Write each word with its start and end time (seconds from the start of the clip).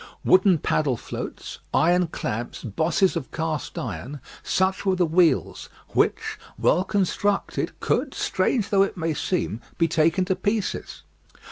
Wooden 0.25 0.57
paddle 0.57 0.97
floats, 0.97 1.59
iron 1.75 2.07
clamps, 2.07 2.63
bosses 2.63 3.15
of 3.15 3.29
cast 3.31 3.77
iron 3.77 4.19
such 4.41 4.83
were 4.83 4.95
the 4.95 5.05
wheels, 5.05 5.69
which, 5.89 6.39
well 6.57 6.83
constructed, 6.83 7.79
could, 7.79 8.15
strange 8.15 8.69
though 8.71 8.81
it 8.81 8.97
may 8.97 9.13
seem, 9.13 9.61
be 9.77 9.87
taken 9.87 10.25
to 10.25 10.35
pieces. 10.35 11.03